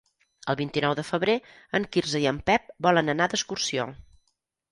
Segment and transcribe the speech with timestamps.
[0.51, 1.35] El vint-i-nou de febrer
[1.79, 3.87] en Quirze i en Pep volen anar d'excursió.